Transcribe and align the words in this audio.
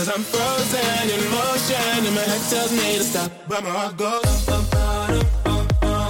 Cause 0.00 0.08
I'm 0.08 0.22
frozen 0.22 1.10
in 1.10 1.20
motion, 1.30 2.06
and 2.06 2.14
my 2.14 2.22
head 2.22 2.40
tells 2.48 2.72
me 2.72 2.96
to 2.96 3.04
stop. 3.04 3.30
But 3.46 3.62
my 3.62 3.68
heart 3.68 3.98
goes. 3.98 4.46
Bum, 4.46 4.64
bum, 4.70 5.06
bum, 5.20 6.00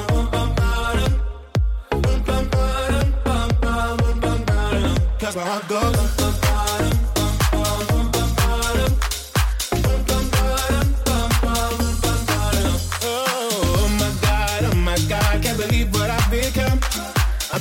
Cause 5.18 5.34
my 5.34 5.42
heart 5.42 5.68
goes. 5.68 5.96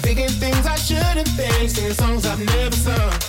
Thinking 0.02 0.30
things 0.30 0.66
I 0.66 0.76
shouldn't 0.76 1.28
think, 1.28 1.70
singing 1.70 1.94
songs 1.94 2.26
I've 2.26 2.40
never 2.40 2.76
sung. 2.76 3.29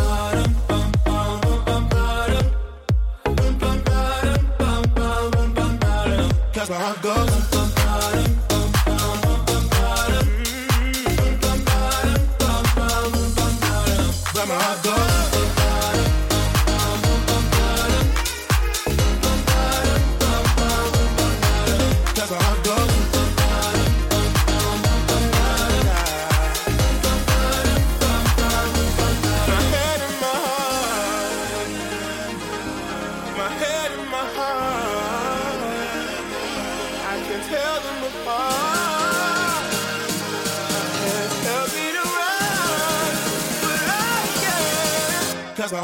That's 6.93 7.05
where 7.05 7.30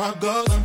I 0.07 0.13
go. 0.21 0.56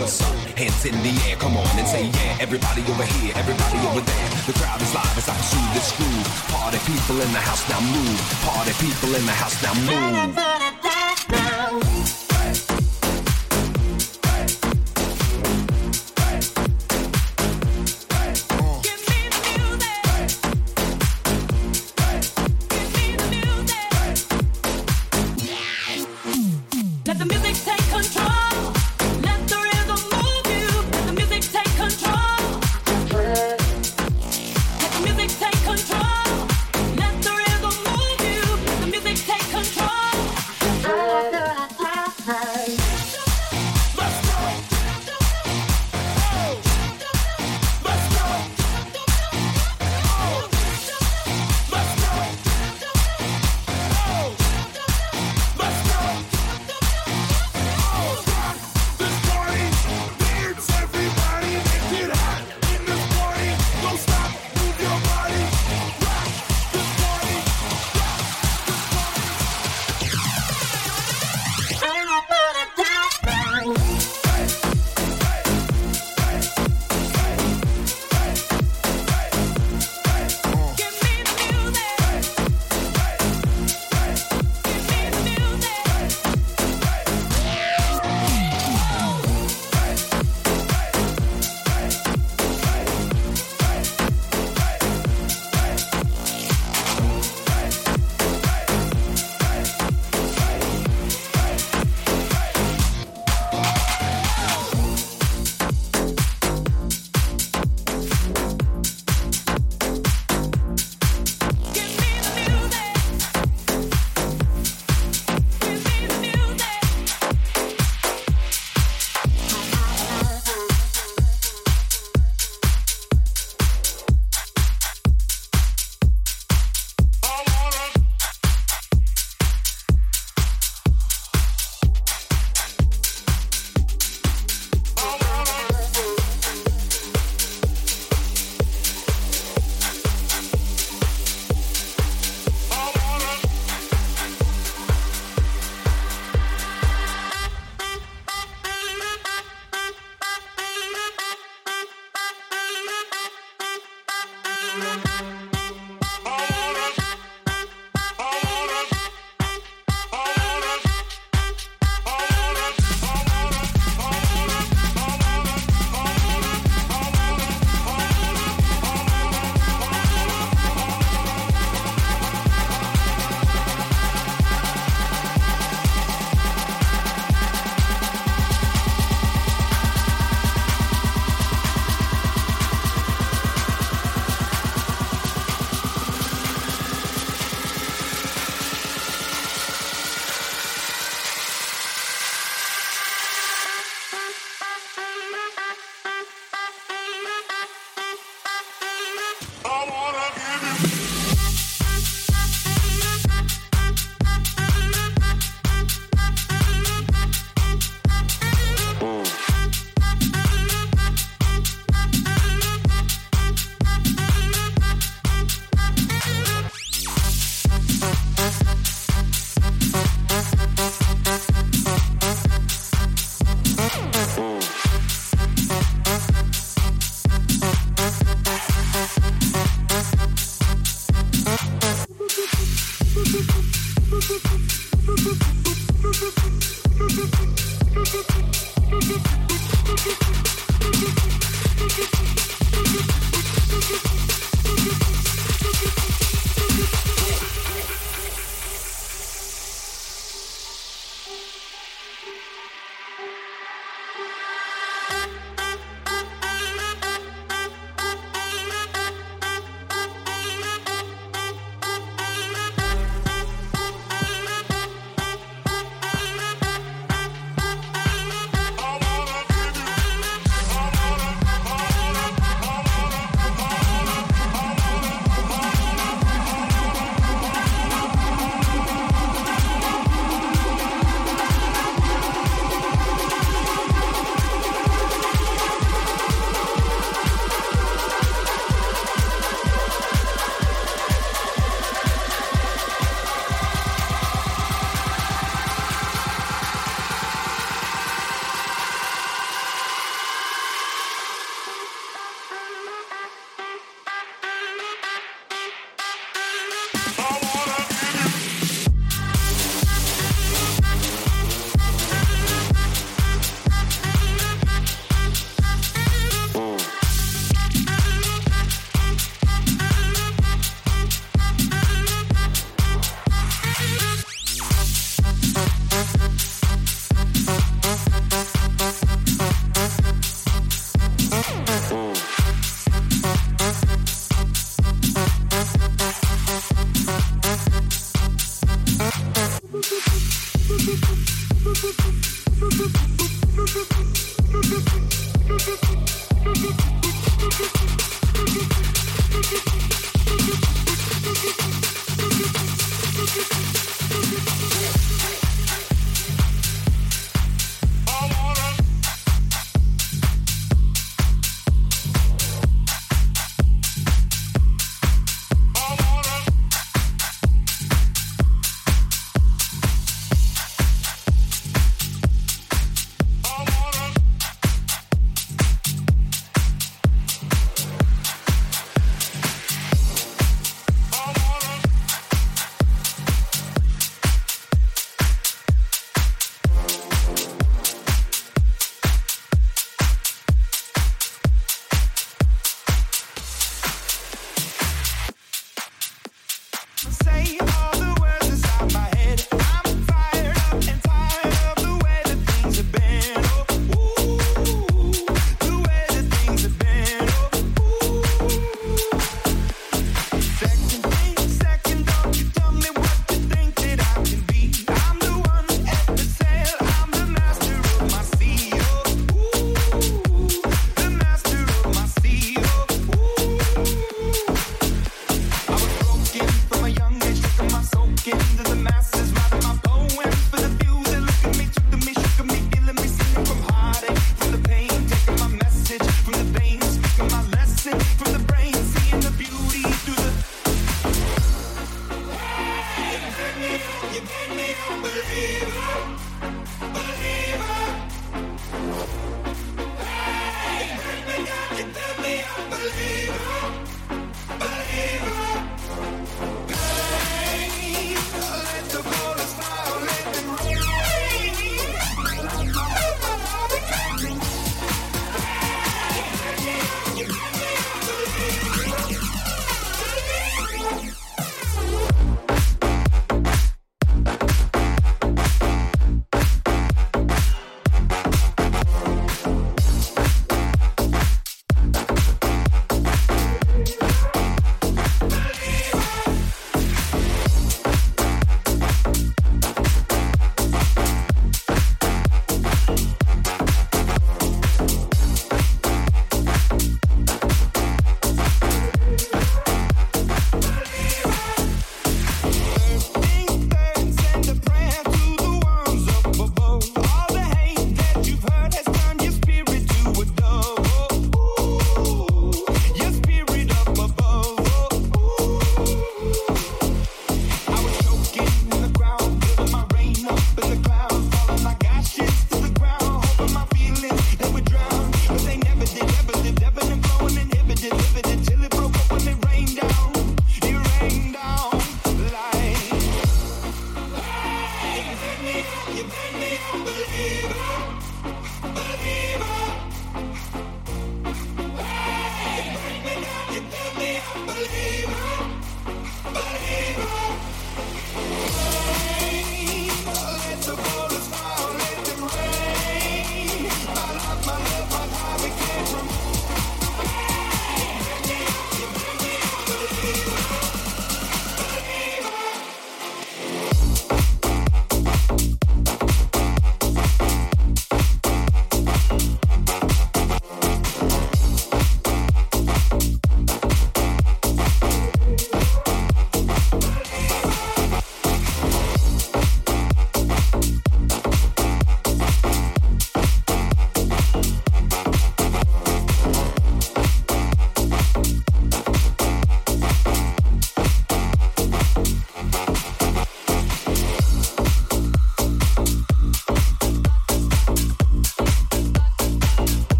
what's 0.00 0.22
up? 0.22 0.34
Hands 0.56 0.84
in 0.86 0.96
the 1.04 1.12
air, 1.28 1.36
come 1.36 1.56
on 1.56 1.68
and 1.78 1.86
say 1.86 2.06
yeah. 2.06 2.40
Everybody 2.40 2.82
over 2.88 3.04
here, 3.04 3.32
everybody 3.36 3.78
over 3.86 4.00
there. 4.00 4.28
The 4.48 4.56
crowd 4.56 4.80
is 4.80 4.92
live 4.94 5.16
as 5.16 5.28
I 5.28 5.36
pursue 5.36 5.66
this 5.76 5.92
groove. 5.96 6.28
Party 6.48 6.80
people 6.88 7.20
in 7.20 7.30
the 7.32 7.42
house 7.44 7.68
now 7.68 7.80
move. 7.80 8.18
Party 8.42 8.72
people 8.80 9.14
in 9.14 9.24
the 9.26 9.36
house 9.36 9.60
now 9.62 9.74
move. 9.84 10.49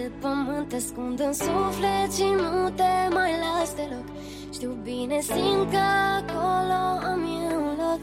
De 0.00 0.10
pământ 0.20 0.68
Te 0.68 0.76
ascund 0.76 1.18
în 1.28 1.34
suflet 1.42 2.10
și 2.18 2.28
nu 2.42 2.52
te 2.80 2.92
mai 3.16 3.32
las 3.44 3.70
deloc. 3.78 4.06
Știu 4.56 4.72
bine, 4.88 5.18
simt 5.32 5.66
că 5.74 5.84
acolo 6.20 6.80
am 7.10 7.22
eu 7.48 7.58
un 7.68 7.74
loc. 7.84 8.02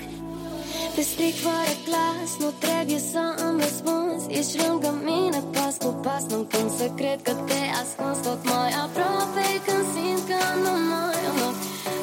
Te 0.95 1.01
stric 1.11 1.35
fără 1.45 1.73
clas, 1.87 2.29
nu 2.43 2.49
trebuie 2.65 3.01
să 3.13 3.23
îmi 3.45 3.59
răspunzi. 3.65 4.25
Ești 4.39 4.55
lângă 4.63 4.89
mine 5.09 5.39
pas 5.55 5.75
cu 5.83 5.89
pas 6.05 6.23
Nu 6.33 6.39
cum 6.51 6.67
să 6.77 6.85
cred 6.99 7.19
că 7.27 7.33
te 7.49 7.61
ascunzi. 7.81 8.21
Tot 8.27 8.41
mai 8.51 8.71
aproape 8.85 9.45
Când 9.65 9.85
simt 9.93 10.23
că 10.29 10.41
nu 10.63 10.73
mai 10.89 11.19
am 11.29 11.35
loc. 11.43 11.57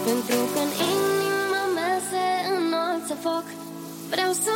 Pentru 0.07 0.40
că 0.53 0.61
în 0.64 0.70
inima 0.95 1.62
mea 1.76 1.97
se 2.11 2.24
înalță 2.57 3.14
foc. 3.24 3.47
Vreau 4.12 4.32
să 4.45 4.55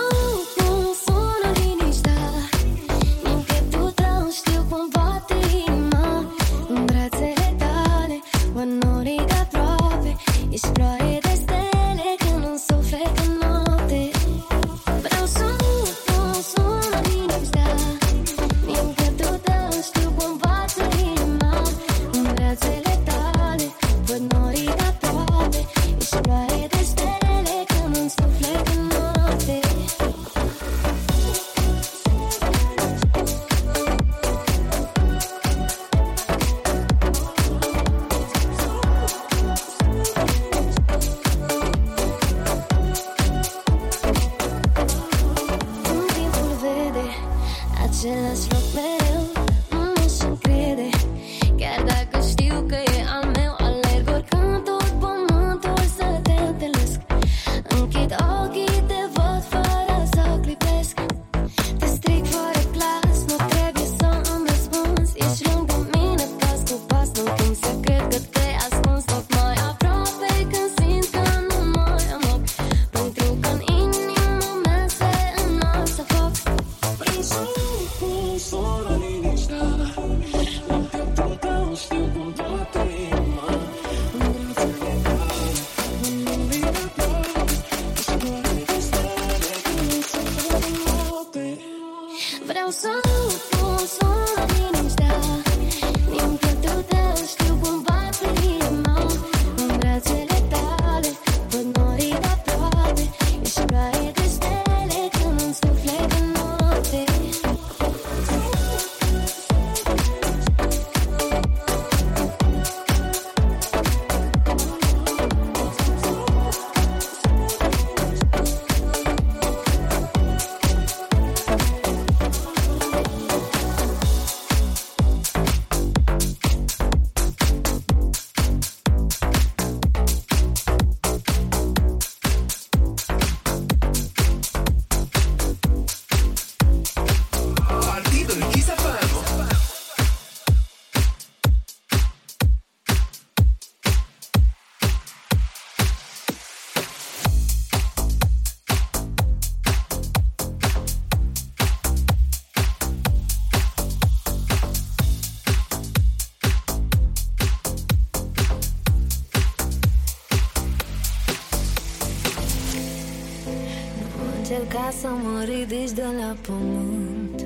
ridici 165.69 165.91
de 165.91 166.03
la 166.03 166.37
pământ. 166.41 167.43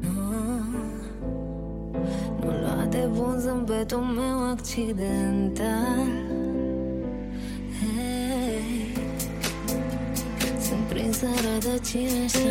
Nu, 0.00 0.10
nu 2.40 2.50
lua 2.60 2.86
de 2.90 3.08
bun 3.12 3.38
zâmbetul 3.38 3.98
meu 3.98 4.50
accidental. 4.50 6.08
Hey, 7.80 8.94
Sunt 10.60 10.80
prinsă 10.88 11.26
rădăcine 11.42 12.26
și 12.26 12.41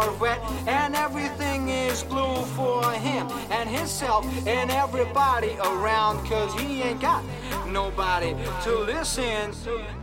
Corvette, 0.00 0.40
and 0.66 0.96
everything 0.96 1.68
is 1.68 2.02
blue 2.04 2.42
for 2.56 2.90
him 2.92 3.28
and 3.50 3.68
himself 3.68 4.24
and 4.46 4.70
everybody 4.70 5.56
around, 5.62 6.26
cause 6.26 6.58
he 6.58 6.80
ain't 6.80 7.02
got 7.02 7.22
nobody 7.66 8.34
to 8.62 8.78
listen 8.78 9.52
to. 9.64 9.99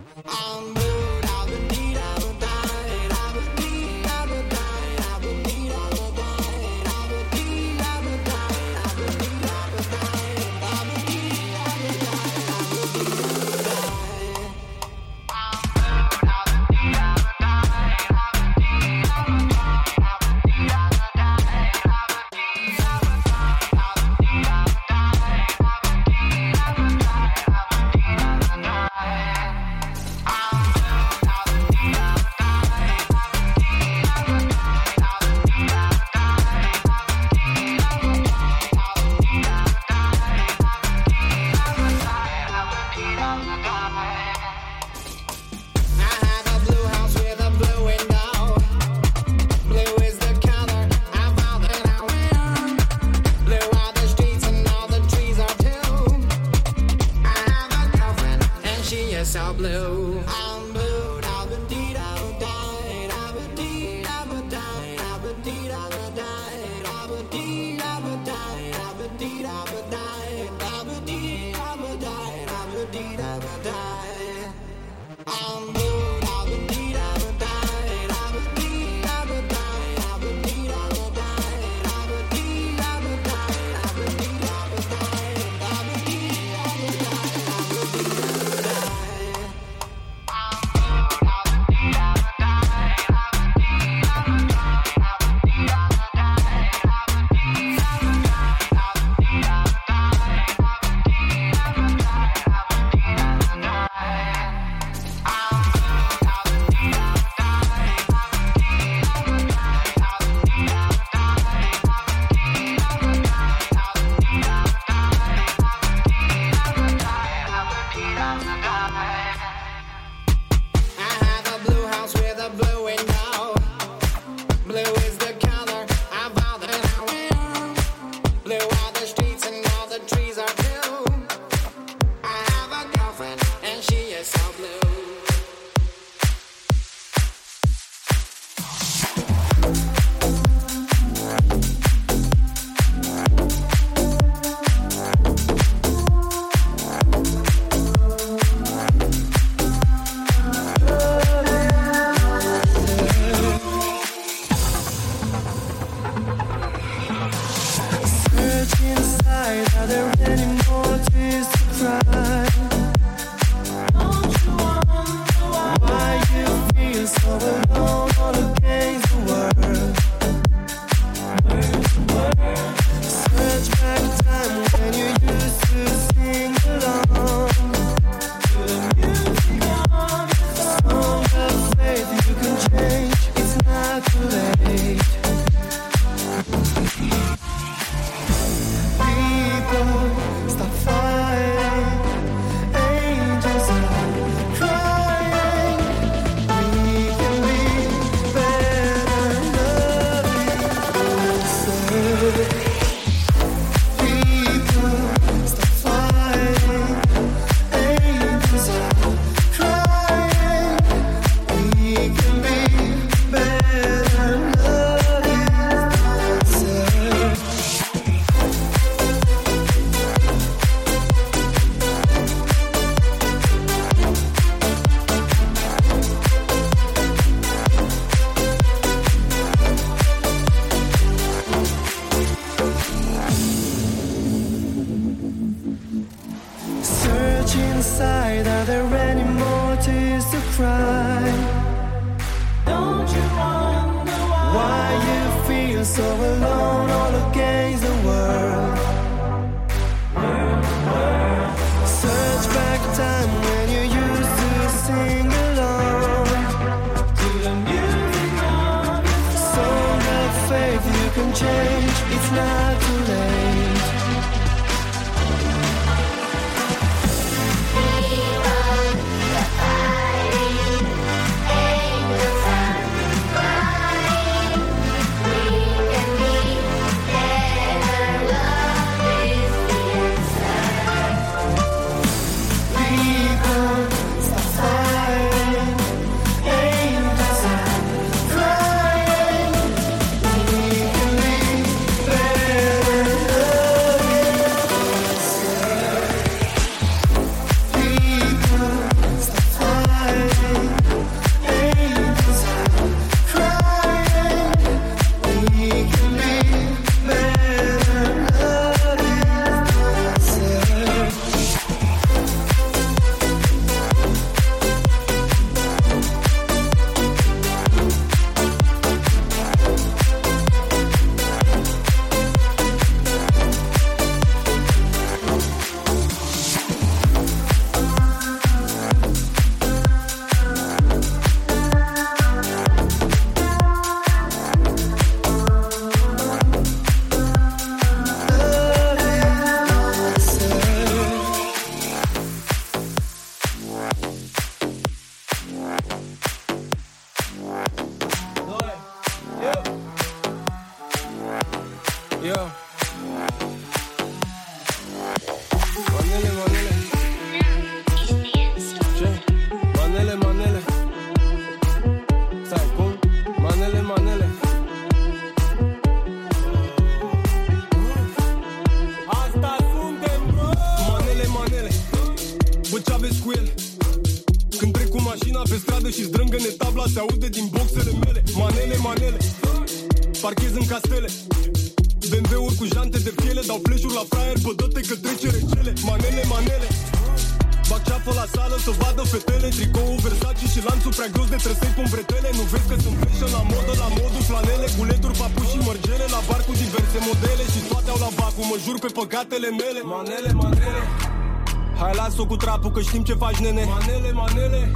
că 402.77 402.83
știm 402.83 403.03
ce 403.03 403.13
faci, 403.13 403.37
nene. 403.37 403.63
Manele, 403.63 404.11
manele. 404.11 404.71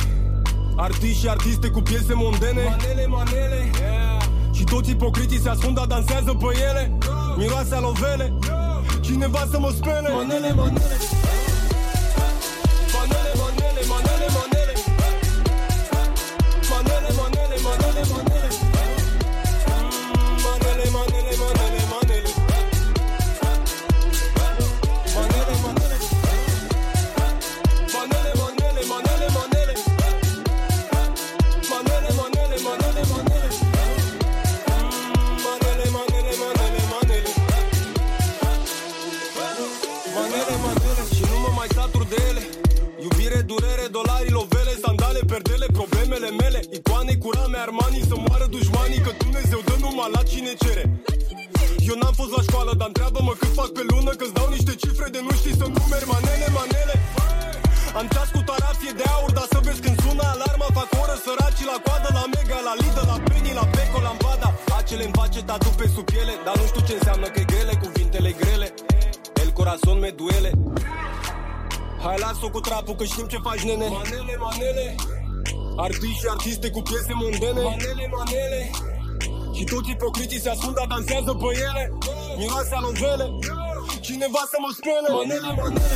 Artiști 0.75 1.19
și 1.19 1.27
artiste 1.27 1.67
cu 1.67 1.81
piese 1.81 2.13
mondene. 2.13 2.63
Manele, 2.69 3.05
manele. 3.07 3.71
Yeah. 3.79 4.21
Și 4.51 4.63
toți 4.63 4.89
ipocriții 4.89 5.39
se 5.39 5.49
ascund, 5.49 5.75
dar 5.75 5.85
dansează 5.85 6.33
pe 6.39 6.45
ele. 6.69 6.97
Miroase 7.37 7.75
alovele. 7.75 8.33
Cineva 9.01 9.47
să 9.51 9.59
mă 9.59 9.71
spele. 9.77 10.09
Manele, 10.13 10.53
manele. 10.53 10.97
că 73.01 73.07
știm 73.07 73.27
ce 73.33 73.39
faci, 73.47 73.63
nene. 73.69 73.87
Manele, 73.97 74.35
manele. 74.45 74.85
Artiști 75.85 76.19
și 76.21 76.27
artiste 76.35 76.67
cu 76.75 76.81
piese 76.87 77.13
mondene. 77.21 77.61
Manele, 77.69 78.05
manele. 78.15 78.59
Și 79.55 79.63
toți 79.71 79.89
ipocriții 79.95 80.39
se 80.43 80.49
ascund, 80.49 80.75
dar 80.79 80.87
dansează 80.93 81.31
pe 81.41 81.49
ele. 81.67 81.83
Miroase 82.37 82.73
alonzele 82.79 83.25
Cineva 84.05 84.43
să 84.51 84.57
mă 84.63 84.69
spele. 84.77 85.09
Manele, 85.17 85.51
manele. 85.59 85.90